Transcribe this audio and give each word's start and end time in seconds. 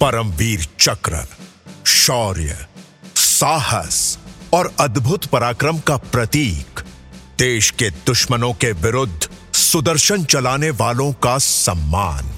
परमवीर 0.00 0.66
चक्र, 0.80 1.24
शौर्य, 1.86 2.66
साहस 3.16 4.18
और 4.54 4.72
अद्भुत 4.80 5.24
पराक्रम 5.24 5.78
का 5.78 5.96
प्रतीक, 5.96 6.80
देश 7.38 7.70
के 7.70 7.90
दुश्मनों 8.06 8.52
के 8.54 8.72
विरुद्ध 8.72 9.28
सुदर्शन 9.54 10.24
चलाने 10.24 10.70
वालों 10.70 11.12
का 11.12 11.36
सम्मान। 11.38 12.30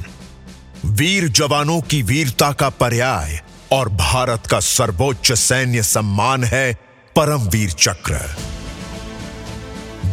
वीर 0.85 1.29
जवानों 1.29 1.81
की 1.81 2.03
वीरता 2.03 2.53
का 2.53 2.69
पर्याय 2.71 3.41
और 3.73 3.89
भारत 3.89 4.47
का 4.47 4.61
सर्वोच्च 4.61 5.33
सैन्य 5.33 5.83
सम्मान 5.83 6.45
है 6.45 6.73
परमवीर 7.17 7.71
चक्र। 7.71 8.21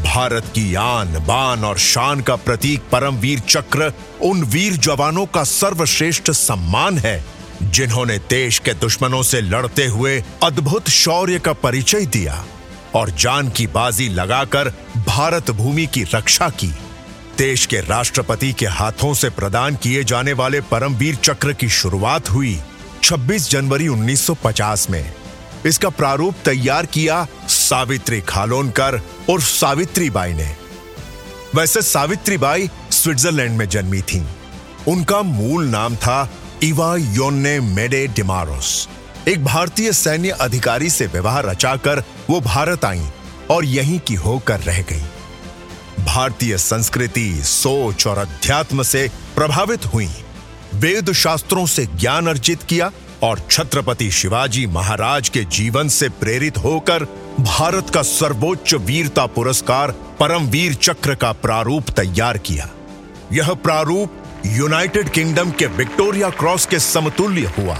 भारत 0.04 0.44
की 0.46 0.76
आन 0.76 1.08
बान 1.08 1.64
और 1.64 1.78
शान 1.78 2.22
का 2.22 2.36
प्रतीक 2.36 2.82
परमवीर 2.92 3.40
चक्र, 3.40 3.92
उन 4.22 4.44
वीर 4.44 4.74
जवानों 4.74 5.26
का 5.26 5.44
सर्वश्रेष्ठ 5.44 6.32
सम्मान 6.32 6.98
है, 6.98 7.24
जिन्होंने 7.64 8.18
देश 8.18 8.60
के 8.60 8.74
दुश्मनों 8.74 9.24
से 9.24 9.42
लड़ते 9.42 9.86
हुए 9.86 10.24
अद्भुत 10.44 10.90
शौर्य 10.90 11.40
का 11.40 11.54
परिचय 11.54 12.06
दिया 12.06 12.44
और 12.96 13.10
जान 13.10 13.50
की 13.50 13.68
बाजी 13.68 14.10
लगाकर 14.10 14.70
भारत 15.08 15.52
भूमि 15.52 15.86
की 15.86 16.04
रक्षा 16.04 16.50
की। 16.50 16.72
देश 17.38 17.66
के 17.66 17.80
राष्ट्रपति 17.80 18.54
के 18.54 18.66
हाथों 18.66 19.14
से 19.14 19.30
प्रदान 19.30 19.76
किए 19.76 20.04
जाने 20.04 20.34
वाले 20.34 20.62
परमवीर 20.62 21.16
चक्र 21.16 21.54
की 21.54 21.70
शुरुआत 21.70 22.30
हुई 22.30 22.60
26 23.04 23.50
जनवरी 23.50 23.88
1950 23.88 24.90
में। 24.90 25.14
इसका 25.66 25.90
प्रारूप 25.90 26.36
तैयार 26.46 26.86
किया 26.86 27.28
सावित्री 27.64 28.22
खालोनकर 28.22 29.00
और 29.30 29.42
सावित्री 29.42 30.10
बाई 30.10 30.34
ने। 30.34 30.56
वैसे 31.56 31.82
सावित्री 31.82 32.38
बाई 32.38 32.70
स्विट्जरलैंड 32.92 33.58
में 33.58 33.70
जन्मी 33.70 34.02
थीं। 34.02 34.26
उनका 34.88 35.22
मूल 35.22 35.66
नाम 35.66 35.96
था 35.96 36.30
इवा 36.64 36.96
योन्ने 36.96 37.60
मेडे 37.60 38.08
डिमारोस। 38.08 38.90
एक 39.28 39.44
भारतीय 39.46 39.94
सैन्य 39.94 40.30
अधिकारी 40.30 40.90
से 40.90 41.08
विवाह 41.08 41.40
रचाकर 41.40 42.04
वो 42.30 42.42
भारत 42.42 42.86
आई 42.86 43.08
और 43.52 43.66
यहीं 43.66 44.00
की 44.00 44.16
होकर 44.16 44.60
रह 44.60 44.82
गई। 44.82 45.02
भारतीय 46.04 46.58
संस्कृति, 46.58 47.42
सोच 47.44 48.08
और 48.08 48.18
अध्यात्म 48.18 48.84
से 48.84 49.10
प्रभावित 49.36 49.86
हुई। 49.86 50.10
वेद 50.74 51.12
शास्त्रों 51.12 51.66
से 51.66 51.86
ज्ञान 51.86 52.28
अर्जित 52.28 52.64
किया 52.64 52.92
और 53.24 53.48
छत्रपति 53.52 54.12
शिवाजी 54.12 54.68
महाराज 54.68 55.30
के 55.30 55.44
जीवन 55.44 55.90
से 55.90 56.10
प्रेरित 56.10 56.58
होकर 56.58 57.23
भारत 57.40 57.90
का 57.90 58.02
सर्वोच्च 58.02 58.74
वीरता 58.74 59.26
पुरस्कार 59.26 59.92
परमवीर 59.92 60.74
चक्र 60.74 61.16
का 61.16 61.32
प्रारूप 61.32 61.90
तैयार 61.90 62.38
किया। 62.38 62.70
यह 63.34 63.54
प्रारूप 63.54 64.24
यूनाइटेड 64.46 65.10
किंगडम 65.10 65.52
के 65.52 65.66
विक्टोरिया 65.66 66.30
क्रॉस 66.30 66.66
के 66.66 66.80
समतुल्य 66.80 67.54
हुआ। 67.60 67.78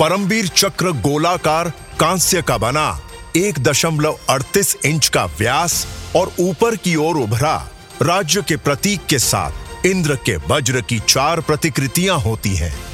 परमवीर 0.00 0.48
चक्र 0.48 0.92
गोलाकार 0.92 1.72
कांस्य 2.00 2.42
का 2.42 2.58
बना, 2.58 3.00
एक 3.36 3.58
दशमलव 3.58 4.18
अड़तीस 4.30 4.76
इंच 4.84 5.08
का 5.08 5.24
व्यास 5.24 5.86
और 6.16 6.32
ऊपर 6.40 6.76
की 6.76 6.96
ओर 6.96 7.16
उभरा, 7.16 7.68
राज्य 8.02 8.42
के 8.42 8.56
प्रतीक 8.56 9.06
के 9.06 9.18
साथ 9.18 9.86
इंद्र 9.86 10.14
के 10.14 10.36
वज्र 10.36 10.80
की 10.80 10.98
चार 10.98 11.40
प्रतिकृतियाँ 11.40 12.18
होती 12.18 12.56
हैं। 12.56 12.91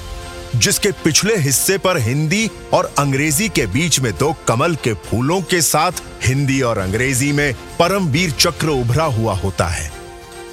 जिसके 0.56 0.92
पिछले 0.92 1.36
हिस्से 1.36 1.78
पर 1.78 1.98
हिंदी 1.98 2.50
और 2.72 2.94
अंग्रेज़ी 2.98 3.48
के 3.48 3.66
बीच 3.66 4.00
में 4.00 4.12
दो 4.12 4.36
कमल 4.48 4.74
के 4.74 4.92
फूलों 4.92 5.42
के 5.42 5.62
साथ 5.62 5.92
हिंदी 6.24 6.60
और 6.62 6.78
अंग्रेज़ी 6.78 7.32
में 7.32 7.54
परमवीर 7.78 8.30
चक्र 8.30 8.68
उभरा 8.68 9.04
हुआ 9.04 9.34
होता 9.34 9.66
है। 9.66 9.92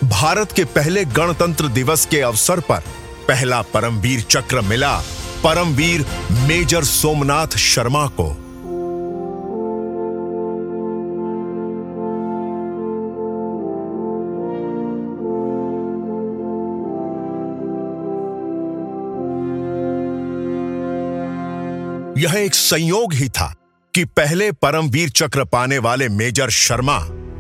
भारत 0.03 0.52
के 0.52 0.64
पहले 0.64 1.06
गणतंत्र 1.06 1.68
दिवस 1.68 2.06
के 2.06 2.22
अवसर 2.22 2.59
पर 2.59 2.80
पहला 3.28 3.62
परमवीर 3.62 4.22
चक्र 4.22 4.62
मिला। 4.62 4.97
परमवीर 5.44 6.06
मेजर 6.31 6.84
सोमनाथ 6.84 7.48
शर्मा 7.48 8.08
को। 8.08 8.44
यह 22.25 22.34
एक 22.36 22.56
संयोग 22.56 23.13
ही 23.13 23.30
था 23.30 23.53
कि 23.94 24.03
पहले 24.06 24.52
परमवीर 24.52 25.09
चक्र 25.09 25.44
पाने 25.44 25.78
वाले 25.78 26.09
मेजर 26.09 26.50
शर्मा 26.50 26.97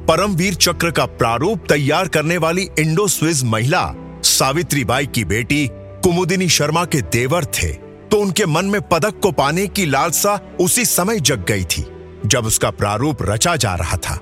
परमवीर 0.07 0.53
चक्र 0.53 0.91
का 0.91 1.05
प्रारूप 1.05 1.63
तैयार 1.69 2.07
करने 2.07 2.37
वाली 2.37 2.67
इंडो 2.79 3.07
स्विज 3.07 3.43
महिला 3.43 3.93
सावित्री 4.23 4.83
बाई 4.83 5.05
की 5.05 5.23
बेटी, 5.25 5.67
कुमुदिनी 5.71 6.49
शर्मा 6.49 6.85
के 6.85 7.01
देवर 7.01 7.45
थे। 7.45 7.71
तो 8.11 8.17
उनके 8.17 8.45
मन 8.45 8.65
में 8.65 8.81
पदक 8.81 9.19
को 9.19 9.31
पाने 9.31 9.67
की 9.67 9.85
लालसा 9.85 10.39
उसी 10.59 10.85
समय 10.85 11.19
जग 11.19 11.45
गई 11.47 11.63
थी, 11.63 11.85
जब 12.25 12.45
उसका 12.45 12.71
प्रारूप 12.71 13.17
रचा 13.21 13.55
जा 13.55 13.75
रहा 13.75 13.97
था। 13.97 14.19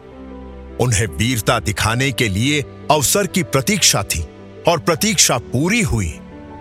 उन्हें 0.82 1.08
वीरता 1.08 1.60
दिखाने 1.60 2.12
के 2.12 2.30
लिए 2.30 2.62
अवसर 2.92 3.28
की 3.28 3.44
प्रतीक्षा 3.44 4.04
थी 4.04 4.26
और 4.68 4.80
प्रतीक्षा 4.80 5.38
पूरी 5.38 5.82
हुई। 5.82 6.10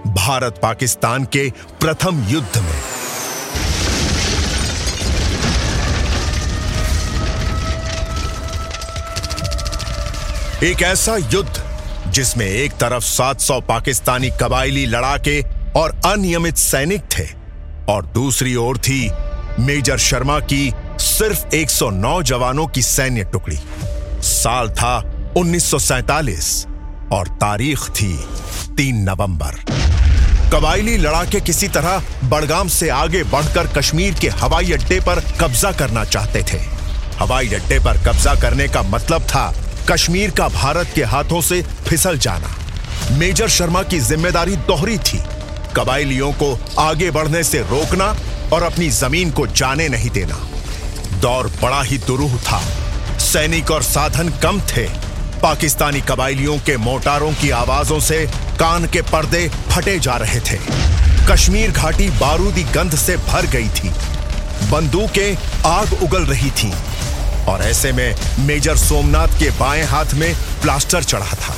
भारत 0.08 0.60
पाकिस्तान 0.62 1.24
के 1.24 1.50
प्रथम 1.80 2.26
युद्ध 2.28 2.58
में। 2.58 3.01
एक 10.62 10.82
ऐसा 10.82 11.16
युद्ध 11.16 12.10
जिसमें 12.12 12.46
एक 12.46 12.72
तरफ़ 12.72 13.02
700 13.04 13.58
पाकिस्तानी 13.60 14.28
कबायली 14.40 14.84
लड़ाके 14.86 15.40
और 15.76 15.90
अनियमित 16.06 16.56
सैनिक 16.56 17.02
थे 17.12 17.24
और 17.92 18.06
दूसरी 18.06 18.54
ओर 18.54 18.78
थी 18.78 19.10
मेजर 19.60 19.98
शर्मा 19.98 20.38
की 20.40 20.72
सिर्फ़ 20.98 21.54
109 21.54 22.22
जवानों 22.22 22.66
की 22.66 22.82
सैन्य 22.82 23.24
टुकड़ी। 23.24 23.58
साल 24.22 24.70
था 24.70 24.94
1947 25.36 26.52
और 27.12 27.28
तारीख 27.36 27.88
थी 27.90 28.12
3 28.76 29.02
नवंबर। 29.08 29.58
कबायली 30.52 30.96
लड़ाके 30.96 31.40
किसी 31.40 31.68
तरह 31.68 32.02
बड़गाम 32.24 32.68
से 32.68 32.88
आगे 32.90 33.24
बढ़कर 33.24 33.72
कश्मीर 33.78 34.14
के 34.14 34.28
हवाई 34.36 34.72
अड्डे 34.72 35.00
पर 35.00 35.24
कब्जा 35.40 35.72
करना 35.72 36.04
चाहते 36.04 36.42
थे। 36.52 36.62
हवाई 37.18 37.48
अड्डे 37.54 37.78
पर 37.78 38.02
कब्जा 38.04 38.34
करने 38.34 38.68
का 38.68 38.82
मतलब 38.82 39.22
था 39.24 39.46
कश्मीर 39.90 40.30
का 40.30 40.48
भारत 40.48 40.90
के 40.94 41.04
हाथों 41.04 41.40
से 41.40 41.60
फिसल 41.88 42.18
जाना। 42.18 42.50
मेजर 43.18 43.48
शर्मा 43.48 43.82
की 43.82 43.98
ज़िम्मेदारी 44.00 44.56
दोहरी 44.68 44.98
थी। 44.98 45.18
कबायलियों 45.76 46.32
को 46.32 46.58
आगे 46.78 47.10
बढ़ने 47.10 47.42
से 47.44 47.60
रोकना 47.70 48.04
और 48.52 48.62
अपनी 48.62 48.88
ज़मीन 48.90 49.30
को 49.30 49.46
जाने 49.46 49.88
नहीं 49.88 50.10
देना। 50.10 50.38
दौर 51.20 51.46
बड़ा 51.62 51.82
ही 51.82 51.98
दुरूह 51.98 52.36
था। 52.42 52.60
सैनिक 53.20 53.70
और 53.70 53.82
साधन 53.82 54.28
कम 54.42 54.60
थे। 54.70 54.86
पाकिस्तानी 55.42 56.00
कबायलियों 56.00 56.58
के 56.58 56.76
मोटारों 56.76 57.32
की 57.32 57.50
आवाजों 57.50 58.00
से 58.00 58.26
कान 58.60 58.86
के 58.86 59.02
पर्दे 59.02 59.48
फटे 59.70 59.98
जा 59.98 60.16
रहे 60.16 60.40
थे। 60.40 60.58
कश्मीर 61.30 61.70
घाटी 61.70 62.08
बारूदी 62.20 62.62
गंध 62.74 62.96
से 62.96 63.16
भर 63.28 63.46
गई 63.46 63.68
थी। 63.70 63.90
बंदूकें 64.70 65.36
आग 65.66 66.02
उगल 66.02 66.24
रही 66.24 66.50
थीं। 66.52 66.72
और 67.48 67.62
ऐसे 67.62 67.92
में 67.92 68.14
मेजर 68.38 68.76
सोमनाथ 68.76 69.28
के 69.28 69.50
बाएँ 69.50 69.82
हाथ 69.82 70.14
में 70.14 70.34
प्लास्टर 70.34 71.02
चढ़ा 71.02 71.34
था। 71.34 71.56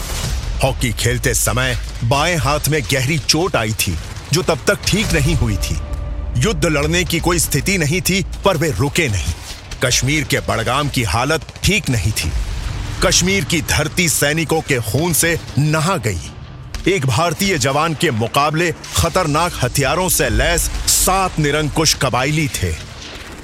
हॉकी 0.63 0.93
खेलते 0.93 1.35
समय 1.35 1.79
बाएँ 2.05 2.37
हाथ 2.37 2.69
में 2.69 2.83
गहरी 2.83 3.19
चोट 3.19 3.57
आई 3.57 3.73
थी, 3.73 3.99
जो 4.33 4.43
तब 4.43 4.59
तक 4.67 4.79
ठीक 4.87 5.13
नहीं 5.13 5.35
हुई 5.35 5.57
थी। 5.57 5.79
युद्ध 6.37 6.65
लड़ने 6.65 7.05
की 7.05 7.21
कोई 7.21 7.39
स्थिति 7.39 7.79
नहीं 7.79 8.01
थी, 8.01 8.25
पर 8.45 8.57
वे 8.57 8.71
रुके 8.71 9.09
नहीं। 9.09 9.35
कश्मीर 9.85 10.25
के 10.25 10.41
बड़गाम 10.41 10.89
की 10.89 11.03
हालत 11.03 11.43
ठीक 11.65 11.91
नहीं 11.91 12.13
थी। 12.13 12.33
कश्मीर 13.03 13.45
की 13.45 13.61
धरती 13.63 14.09
सैनिकों 14.09 14.61
के 14.61 14.79
खून 14.79 15.13
से 15.13 15.41
नहा 15.59 15.97
गई। 15.97 16.21
एक 16.89 17.07
भारतीय 17.07 17.59
जवान 17.59 17.95
के 17.95 18.11
मुकाबले 18.11 18.73
खतरनाक 18.97 19.53
हथियारों 19.63 20.09
से 20.09 20.29
लैस 20.31 20.61
सात 20.87 21.39
निरंकुश 21.39 21.95
कबाइली 22.03 22.49
थे। 22.49 22.94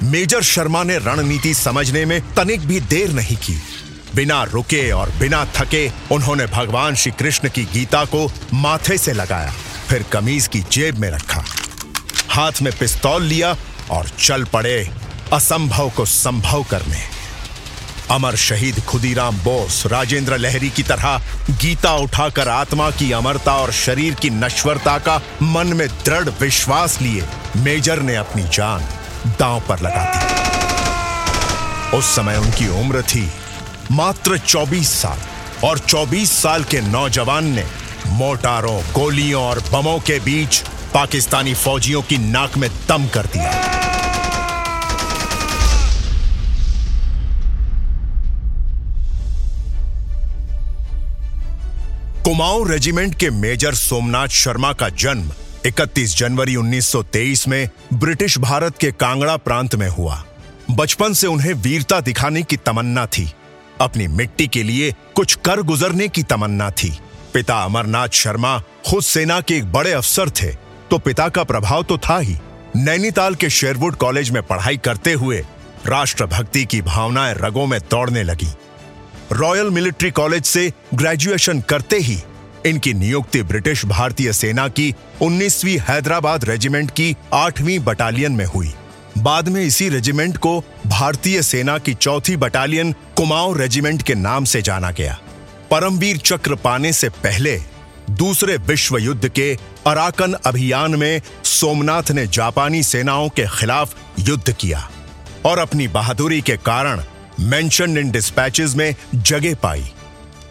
मेजर 0.03 0.43
शर्मा 0.43 0.83
ने 0.83 0.97
रणनीति 0.99 1.53
समझने 1.55 2.05
में 2.05 2.21
तनिक 2.35 2.61
भी 2.61 2.81
देर 2.81 3.13
नहीं 3.13 3.37
की। 3.37 3.57
बिना 4.15 4.43
रुके 4.43 4.91
और 4.91 5.11
बिना 5.11 5.45
थके 5.57 5.89
उन्होंने 6.13 6.47
भगवान 6.47 6.95
श्री 6.95 7.13
कृष्ण 7.13 7.49
की 7.49 7.65
गीता 7.65 8.05
को 8.05 8.27
माथे 8.55 8.97
से 8.99 9.13
लगाया, 9.13 9.53
फिर 9.89 10.03
कमीज 10.03 10.47
की 10.47 10.61
जेब 10.73 10.99
में 10.99 11.11
रखा। 11.11 11.45
हाथ 12.29 12.63
में 12.63 12.73
पिस्तौल 12.79 13.23
लिया 13.23 13.57
और 13.91 14.09
चल 14.19 14.45
पड़े 14.45 14.91
असंभव 15.33 15.91
को 15.91 16.05
संभव 16.05 16.63
करने। 16.63 17.03
अमर 18.11 18.37
शहीद 18.37 18.81
खुदीराम 18.81 19.37
बोस, 19.37 19.83
राजेंद्र 19.87 20.39
लहरी 20.39 20.71
की 20.71 20.83
तरह 20.83 21.19
गीता 21.51 21.95
उठाकर 21.95 22.49
आत्मा 22.49 22.91
की 22.91 23.11
अमरता 23.13 23.55
और 23.55 23.73
शरीर 23.73 24.15
की 24.15 24.31
नश्वरता 24.31 24.97
का 24.99 25.21
मन 25.43 25.67
में 25.67 25.87
दृढ़ 26.05 26.29
विश्वास 26.41 27.01
लिए 27.03 27.23
मेजर 27.57 28.03
ने 28.03 28.17
अपनी 28.17 28.43
जान 28.43 28.89
दांव 29.27 29.61
पर 29.69 29.81
लगा 29.81 30.05
दी 30.15 30.19
उस 31.97 32.15
समय 32.17 32.37
उनकी 32.37 32.69
उम्र 32.81 33.03
थी 33.03 33.29
मात्र 33.93 34.39
24 34.39 34.91
साल 35.03 35.19
और 35.67 35.79
24 35.79 36.31
साल 36.43 36.65
के 36.65 36.81
नौजवान 36.81 37.45
ने 37.55 37.65
मोटारों 38.07 38.81
गोलियों 38.95 39.43
और 39.45 39.63
बमों 39.73 39.99
के 40.01 40.19
बीच 40.21 40.63
पाकिस्तानी 40.95 41.55
फौजियों 41.55 42.03
की 42.03 42.19
नाक 42.19 42.57
में 42.57 42.71
दम 42.89 43.07
कर 43.09 43.27
दिया। 43.27 43.53
कुमाऊं 52.25 52.69
रेजिमेंट 52.69 53.15
के 53.15 53.31
मेजर 53.31 53.75
सोमनाथ 53.75 54.29
शर्मा 54.29 54.73
का 54.73 54.89
जन्म 54.89 55.31
31 55.67 56.17
जनवरी 56.17 56.55
1923 56.57 57.47
में 57.49 57.69
ब्रिटिश 57.95 58.37
भारत 58.39 58.77
के 58.79 58.91
कांगड़ा 58.93 59.37
प्रांत 59.37 59.75
में 59.75 59.89
हुआ। 59.89 60.23
बचपन 60.71 61.13
से 61.13 61.27
उन्हें 61.27 61.53
वीरता 61.55 62.01
दिखाने 62.01 62.43
की 62.43 62.57
तमन्ना 62.57 63.05
थी। 63.07 63.31
अपनी 63.81 64.07
मिट्टी 64.09 64.47
के 64.47 64.63
लिए 64.63 64.93
कुछ 65.15 65.35
कर 65.45 65.63
गुजरने 65.63 66.09
की 66.09 66.23
तमन्ना 66.23 66.71
थी। 66.73 66.91
पिता 67.35 67.59
अमरनाथ 67.65 68.09
शर्मा 68.13 68.59
खुद 68.87 69.03
सेना 69.03 69.41
के 69.41 69.57
एक 69.57 69.71
बड़े 69.73 69.93
अफसर 69.93 70.31
थे 70.33 70.53
तो 70.91 70.99
पिता 70.99 71.29
का 71.29 71.45
प्रभाव 71.45 71.83
तो 71.83 71.99
था 71.99 72.19
ही। 72.19 72.37
नैनीताल 72.77 73.35
के 73.35 73.51
शेरवुड 73.51 73.97
कॉलेज 73.97 74.31
में 74.31 74.43
पढ़ाई 74.43 74.77
करते 74.77 75.13
हुए 75.13 75.45
राष्ट्रभक्ति 75.87 76.65
की 76.65 76.83
भावनाएँ 76.83 77.35
रगों 77.35 77.67
में 77.67 77.79
दौड़ने 77.91 78.23
लगी। 78.23 78.53
रॉयल 79.33 79.71
मिलिट्री 79.71 80.11
कॉलेज 80.11 80.45
से 80.45 80.73
ग्रेजुएशन 80.95 81.61
करते 81.61 81.99
ही 81.99 82.21
इनकी 82.67 82.93
नियुक्ति 82.95 83.43
ब्रिटिश 83.43 83.85
भारतीय 83.85 84.33
सेना 84.33 84.69
की 84.69 84.95
19वीं 85.23 85.79
हैदराबाद 85.89 86.45
रेजिमेंट 86.45 86.91
की 86.91 87.17
आठवीं 87.35 87.79
बटालियन 87.79 88.33
में 88.33 88.45
हुई। 88.45 88.73
बाद 89.19 89.49
में 89.49 89.63
इसी 89.63 89.89
रेजिमेंट 89.89 90.37
को 90.37 90.59
भारतीय 90.87 91.43
सेना 91.43 91.79
की 91.79 91.95
चौथी 91.95 92.37
बटालियन 92.37 92.93
कुमाऊं 93.17 93.57
रेजिमेंट 93.59 94.03
के 94.03 94.15
नाम 94.15 94.45
से 94.45 94.63
जाना 94.63 94.91
गया। 94.91 95.19
परमवीर 95.71 96.17
चक्र 96.17 96.55
पाने 96.55 96.93
से 96.93 97.09
पहले 97.09 97.61
दूसरे 98.11 98.57
विश्व 98.57 98.99
युद्ध 98.99 99.29
के 99.29 99.55
अराकन 99.87 100.33
अभियान 100.33 100.95
में 100.95 101.21
सोमनाथ 101.45 102.11
ने 102.11 102.27
जापानी 102.27 102.83
सेनाओं 102.83 103.29
के 103.29 103.47
खिलाफ 103.47 103.95
युद्ध 104.19 104.53
किया 104.53 104.91
और 105.45 105.59
अपनी 105.59 105.89
बहादुरी 105.89 106.41
के 106.41 106.57
कारण 106.57 107.03
मेंशन 107.41 107.99
इन 107.99 108.11
डिस्पैचेस 108.11 108.75
में 108.75 108.95
जगह 109.15 109.55
पाई। 109.55 109.93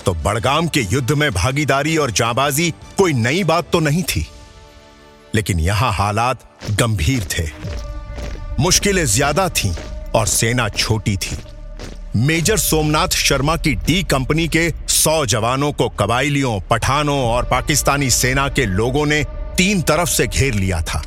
तो 0.05 0.13
बड़गाम 0.15 0.67
के 0.67 0.81
युद्ध 0.81 1.11
में 1.11 1.31
भागीदारी 1.31 1.95
और 1.97 2.11
जाबाजी 2.11 2.69
कोई 2.97 3.13
नई 3.15 3.43
बात 3.43 3.71
तो 3.71 3.79
नहीं 3.79 4.03
थी। 4.05 4.25
लेकिन 5.35 5.59
यहाँ 5.59 5.91
हालात 5.93 6.43
गंभीर 6.71 7.27
थे। 7.31 7.47
मुश्किलें 8.59 9.05
ज़्यादा 9.05 9.47
थीं 9.49 9.73
और 10.15 10.27
सेना 10.27 10.67
छोटी 10.69 11.15
थी। 11.17 11.37
मेजर 12.17 12.57
सोमनाथ 12.57 13.15
शर्मा 13.17 13.55
की 13.57 13.73
डी 13.77 14.01
कंपनी 14.03 14.47
के 14.47 14.69
सौ 14.89 15.25
जवानों 15.25 15.71
को 15.71 15.89
कबाइलियों, 15.89 16.59
पठानों 16.61 17.19
और 17.23 17.45
पाकिस्तानी 17.45 18.09
सेना 18.09 18.47
के 18.49 18.65
लोगों 18.65 19.05
ने 19.05 19.23
तीन 19.57 19.81
तरफ़ 19.81 20.09
से 20.09 20.27
घेर 20.27 20.53
लिया 20.53 20.81
था। 20.81 21.01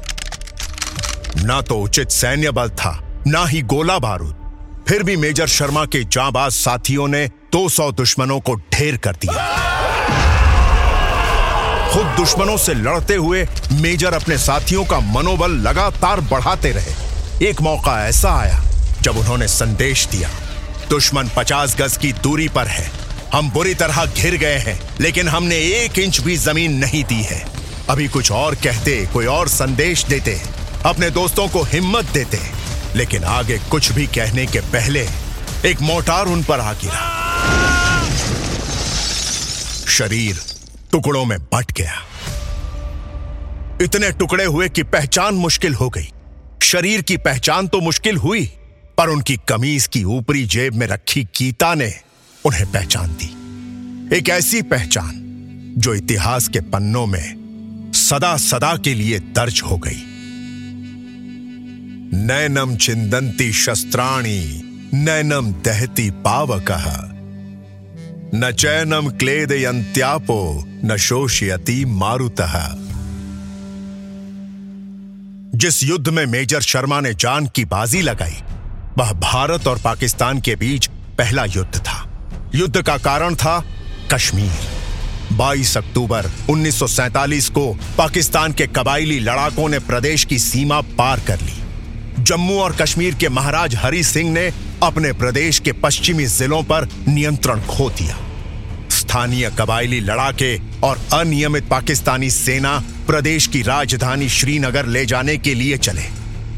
ना 1.39 1.61
तो 1.61 1.81
उचित 1.81 2.11
सैन्य 2.11 2.51
बल 2.51 2.69
था, 2.71 2.99
ना 3.27 3.45
ही 3.47 3.63
गोला 3.65 3.99
बारूद। 3.99 4.85
फिर 4.89 5.03
भी 5.03 5.17
मेजर 5.17 5.47
शर्मा 5.49 5.85
के 5.87 6.03
जाबाज 6.05 6.53
साथियों 6.53 7.09
ने 7.09 7.29
200 7.53 7.93
दुश्मनों 7.93 8.41
को 8.41 8.55
ढेर 8.55 8.97
कर 8.97 9.13
दिया। 9.13 9.47
खुद 11.93 12.07
दुश्मनों 12.07 12.57
से 12.57 12.75
लड़ते 12.75 13.15
हुए 13.15 13.49
मेजर 13.73 14.15
अपने 14.15 14.39
साथियों 14.39 14.85
का 14.85 15.01
मनोबल 15.01 15.51
लगातार 15.51 16.21
बढ़ाते 16.21 16.71
रहे। 16.71 16.95
एक 17.49 17.61
मौका 17.61 18.09
ऐसा 18.09 18.41
आया, 18.41 18.63
जब 19.03 19.17
उन्होंने 19.17 19.49
संदेश 19.49 20.07
दिया, 20.07 20.31
दुश्मन 20.91 21.31
50 21.37 21.77
गज 21.81 21.97
की 21.97 22.13
दूरी 22.13 22.49
पर 22.49 22.67
है। 22.67 22.91
हम 23.33 23.51
बुरी 23.51 23.75
तरह 23.75 24.07
घिर 24.07 24.37
गए 24.37 24.57
हैं, 24.57 24.81
लेकिन 25.01 25.29
हमने 25.29 25.57
एक 25.57 25.99
इंच 25.99 26.21
भी 26.21 26.37
ज़मीन 26.37 26.73
नहीं 26.73 27.05
दी 27.05 27.23
है। 27.23 27.47
अभी 27.91 28.09
कुछ 28.09 28.33
और 28.33 28.55
कहते, 28.55 29.09
कोई 29.13 29.27
और 29.27 29.49
संदेश 29.49 30.05
देते, 30.05 30.43
अपने 30.87 31.11
दोस्तों 31.11 31.49
को 31.49 31.63
हिम्मत 31.63 32.05
देते। 32.05 32.41
लेकिन 32.97 33.25
आगे 33.25 33.59
कुछ 33.59 33.93
भी 33.93 34.07
कहने 34.07 34.47
के 34.47 34.61
पहले, 34.61 35.09
एक 35.65 35.81
मोटार 35.83 36.27
उन 36.27 36.43
पर 36.43 36.61
आ 36.61 36.73
गिरा। 36.73 37.22
शरीर 39.89 40.41
टुकड़ों 40.93 41.25
में 41.25 41.39
बट 41.39 41.73
गया। 41.73 42.03
इतने 43.83 44.11
टुकड़े 44.11 44.45
हुए 44.45 44.69
कि 44.69 44.83
पहचान 44.83 45.35
मुश्किल 45.35 45.75
हो 45.75 45.89
गई। 45.89 46.09
शरीर 46.63 47.03
की 47.03 47.17
पहचान 47.17 47.69
तो 47.69 47.81
मुश्किल 47.81 48.17
हुई, 48.17 48.47
पर 48.99 49.09
उनकी 49.09 49.37
कमीज 49.37 49.87
की 49.87 50.05
ऊपरी 50.05 50.45
जेब 50.47 50.75
में 50.75 50.87
रखी 50.87 51.25
गीता 51.25 51.75
ने 51.75 51.95
उन्हें 52.45 52.73
पहचान 52.73 53.17
दी। 53.23 54.17
एक 54.17 54.29
ऐसी 54.29 54.63
पहचान 54.63 55.13
जो 55.79 55.95
इतिहास 55.95 56.49
के 56.49 56.61
पन्नों 56.61 57.07
में 57.07 57.93
सदा 57.95 58.37
सदा 58.37 58.77
के 58.77 58.95
लिए 58.95 59.19
दर्ज 59.19 59.63
हो 59.65 59.77
गई। 59.77 60.03
नैनम 62.15 62.77
चिंदंती 62.77 63.53
शस्त्राणी, 63.53 64.63
नैनम 64.95 65.53
दहती 65.53 66.11
पावक। 66.11 67.12
न 68.35 68.53
चैनम 68.53 69.09
क्लेदयंत्यापो 69.09 70.65
न 70.85 70.97
शोषयति 70.97 71.85
मारुतः। 71.85 72.69
जिस 75.59 75.83
युद्ध 75.83 76.09
में 76.09 76.27
मेजर 76.27 76.61
शर्मा 76.61 77.01
ने 77.01 77.15
जान 77.15 77.47
की 77.47 77.65
बाजी 77.65 78.03
लगाई, 78.03 78.37
वह 78.99 79.13
भारत 79.13 79.69
और 79.69 79.79
पाकिस्तान 79.79 80.41
के 80.41 80.57
बीच 80.57 80.87
पहला 80.87 81.45
युद्ध 81.45 81.79
था। 81.79 82.29
युद्ध 82.55 82.83
का 82.83 82.99
कारण 82.99 83.35
था 83.35 83.65
कश्मीर। 84.13 84.53
22 85.33 85.77
अक्टूबर 85.77 86.31
1947 86.51 87.49
को 87.49 87.79
पाकिस्तान 87.99 88.53
के 88.53 88.67
कबाइली 88.67 89.21
लड़ाकों 89.21 89.69
ने 89.69 89.79
प्रदेश 89.79 90.25
की 90.25 90.39
सीमा 90.39 90.81
पार 90.81 91.21
कर 91.21 91.41
ली। 91.41 91.63
जम्मू 92.19 92.59
और 92.59 92.77
कश्मीर 92.77 93.15
के 93.15 93.29
महाराज 93.29 93.75
हरि 93.75 94.05
सिंह 94.05 94.33
ने 94.33 94.72
अपने 94.83 95.13
प्रदेश 95.13 95.59
के 95.59 95.73
पश्चिमी 95.73 96.27
जिलों 96.27 96.63
पर 96.63 96.89
नियंत्रण 97.09 97.61
खो 97.61 97.89
दिया। 97.91 98.17
स्थानीय 98.91 99.51
कबाइली 99.59 100.01
लड़ाके 100.01 100.57
और 100.85 101.01
अनियमित 101.13 101.69
पाकिस्तानी 101.69 102.31
सेना 102.31 102.79
प्रदेश 103.07 103.47
की 103.47 103.63
राजधानी 103.63 104.29
श्रीनगर 104.29 104.87
ले 104.87 105.05
जाने 105.07 105.37
के 105.37 105.55
लिए 105.55 105.77
चले, 105.79 106.05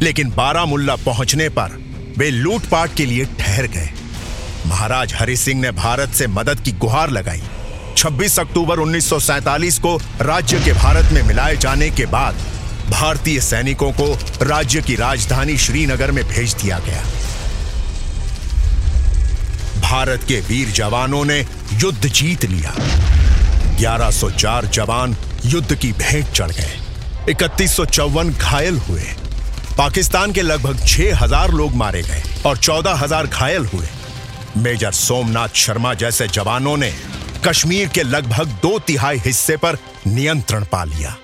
लेकिन 0.02 0.30
बारामुल्ला 0.30 0.96
पहुँचने 0.96 1.48
पर 1.48 1.78
वे 2.18 2.30
लूटपाट 2.30 2.94
के 2.96 3.06
लिए 3.06 3.24
ठहर 3.38 3.66
गए। 3.66 3.90
महाराज 4.66 5.14
हरि 5.14 5.36
सिंह 5.36 5.60
ने 5.60 5.70
भारत 5.70 6.10
से 6.10 6.26
मदद 6.26 6.60
की 6.60 6.72
गुहार 6.72 7.10
लगाई। 7.10 7.42
26 7.96 8.38
अक्टूबर 8.38 8.78
1947 8.78 9.78
को 9.78 9.96
राज्य 10.20 10.60
के 10.64 10.72
भारत 10.72 11.12
में 11.12 11.22
मिलाए 11.22 11.56
जाने 11.56 11.90
के 11.90 12.06
बाद 12.06 12.34
भारतीय 12.90 13.40
सैनिकों 13.40 13.92
को 13.92 14.12
राज्य 14.44 14.82
की 14.82 14.94
राजधानी 14.94 15.56
श्रीनगर 15.56 16.10
में 16.10 16.24
भेज 16.24 16.54
दिया 16.54 16.78
गया। 16.78 17.02
भारत 19.94 20.24
के 20.28 20.40
वीर 20.40 20.70
जवानों 20.70 21.24
ने 21.24 21.46
युद्ध 21.72 22.06
जीत 22.06 22.44
लिया। 22.44 22.74
1104 23.78 24.66
जवान 24.66 25.16
युद्ध 25.44 25.74
की 25.74 25.92
भेंट 25.92 26.26
चढ़ 26.32 26.50
गए। 26.50 26.78
इकतीस 27.28 27.80
घायल 28.38 28.78
हुए। 28.78 29.02
पाकिस्तान 29.78 30.32
के 30.32 30.42
लगभग 30.42 30.86
6000 30.86 31.50
लोग 31.50 31.74
मारे 31.74 32.02
गए 32.02 32.22
और 32.46 32.56
14000 32.56 33.26
घायल 33.26 33.64
हुए। 33.64 33.86
मेजर 34.56 34.92
सोमनाथ 34.92 35.48
शर्मा 35.54 35.94
जैसे 35.94 36.28
जवानों 36.28 36.76
ने 36.76 36.94
कश्मीर 37.44 37.88
के 37.88 38.02
लगभग 38.02 38.46
दो 38.46 38.78
तिहाई 38.78 39.18
हिस्से 39.18 39.56
पर 39.56 39.78
नियंत्रण 40.06 40.64
पा 40.64 40.84
लिया। 40.84 41.16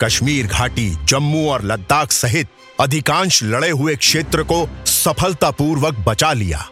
कश्मीर 0.00 0.46
घाटी, 0.46 0.98
जम्मू 1.04 1.50
और 1.50 1.64
लद्दाख 1.64 2.12
सहित 2.12 2.48
अधिकांश 2.80 3.42
लड़े 3.42 3.70
हुए 3.70 3.96
क्षेत्र 3.96 4.42
को 4.42 4.68
सफलतापूर्वक 4.86 5.94
बचा 5.94 6.32
लिया। 6.32 6.70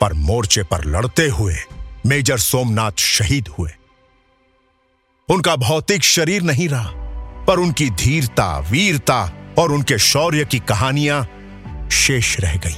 पर 0.00 0.12
मोर्चे 0.12 0.62
पर 0.62 0.84
लड़ते 0.84 1.28
हुए 1.28 1.56
मेजर 2.06 2.38
सोमनाथ 2.38 2.92
शहीद 2.98 3.48
हुए। 3.48 3.70
उनका 5.28 5.56
भौतिक 5.56 6.04
शरीर 6.04 6.42
नहीं 6.42 6.68
रहा, 6.68 6.92
पर 7.44 7.58
उनकी 7.58 7.90
धीरता, 7.90 8.58
वीरता 8.58 9.32
और 9.58 9.72
उनके 9.72 9.98
शौर्य 9.98 10.44
की 10.44 10.58
कहानियाँ 10.58 11.22
शेष 11.92 12.40
रह 12.40 12.56
गई। 12.56 12.76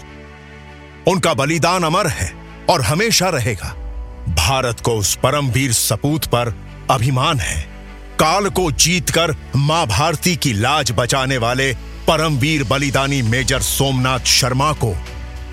उनका 1.13 1.35
बलिदान 1.35 1.83
अमर 1.83 2.07
है 2.07 2.33
और 2.71 2.83
हमेशा 2.83 3.29
रहेगा। 3.29 3.75
भारत 4.29 4.81
को 4.81 4.97
उस 4.97 5.15
परमवीर 5.15 5.73
सपूत 5.73 6.25
पर 6.25 6.55
अभिमान 6.91 7.39
है। 7.39 7.61
काल 8.19 8.49
को 8.49 8.71
जीतकर 8.73 9.35
माँ 9.57 9.87
भारती 9.87 10.37
की 10.37 10.53
लाज 10.53 10.93
बचाने 10.97 11.37
वाले 11.39 11.73
परमवीर 12.09 12.65
बलिदानी 12.65 13.23
मेजर 13.23 13.61
सोमनाथ 13.61 14.21
शर्मा 14.21 14.73
को 14.73 14.95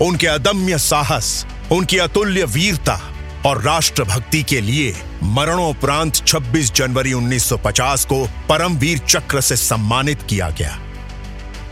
उनके 0.02 0.26
अदम्य 0.26 0.78
साहस 0.78 1.46
उनकी 1.72 1.98
अतुल्य 1.98 2.44
वीरता 2.44 3.00
और 3.46 3.62
राष्ट्रभक्ति 3.62 4.42
के 4.42 4.60
लिए 4.60 4.96
मरणोपरांत 5.22 6.14
26 6.14 6.72
जनवरी 6.74 7.12
1950 7.12 8.04
को 8.04 8.26
परमवीर 8.48 8.98
चक्र 8.98 9.40
से 9.40 9.56
सम्मानित 9.56 10.22
किया 10.22 10.50
गया। 10.50 10.78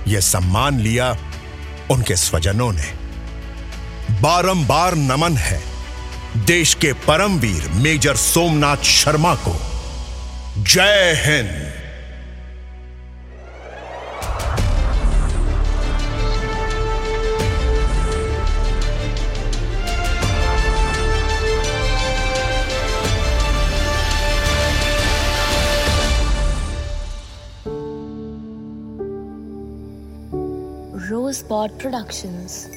यह 0.09 0.21
सम्मान 0.21 0.81
लिया 0.81 1.19
उनके 1.91 2.17
स्वजनों 2.17 2.73
ने। 2.73 2.93
बारंबार 4.21 4.95
नमन 4.95 5.37
है 5.37 5.63
देश 6.37 6.75
के 6.75 6.93
परमवीर 6.93 7.69
मेजर 7.69 8.17
सोमनाथ 8.17 8.77
शर्मा 8.77 9.35
को। 9.35 9.61
जय 10.59 11.23
Hind. 11.27 11.64
Rosebud 31.35 31.81
Productions. 31.81 32.69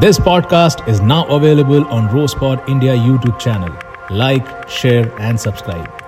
This 0.00 0.18
podcast 0.18 0.88
is 0.88 1.02
now 1.02 1.26
available 1.26 1.84
on 1.88 2.08
Rosepod 2.08 2.66
India 2.66 2.94
YouTube 2.94 3.38
channel. 3.38 3.76
Like, 4.08 4.68
share, 4.70 5.12
and 5.20 5.38
subscribe. 5.38 6.03